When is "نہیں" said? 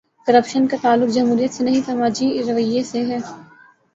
1.63-1.81